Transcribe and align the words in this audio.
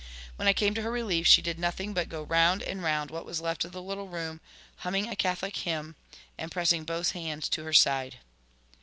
When 0.35 0.47
I 0.47 0.53
came 0.53 0.73
to 0.73 0.81
her 0.81 0.89
relief, 0.89 1.27
she 1.27 1.43
did 1.43 1.59
nothing 1.59 1.93
but 1.93 2.09
go 2.09 2.23
round 2.23 2.63
and 2.63 2.81
round 2.81 3.11
what 3.11 3.23
was 3.23 3.39
left 3.39 3.63
of 3.65 3.71
the 3.71 3.83
little 3.83 4.07
room, 4.07 4.41
humming 4.77 5.07
a 5.07 5.15
Catholic 5.15 5.57
hymn, 5.57 5.95
and 6.39 6.51
pressing 6.51 6.85
both 6.85 7.11
hands 7.11 7.47
to 7.49 7.63
her 7.65 7.73
side. 7.73 8.17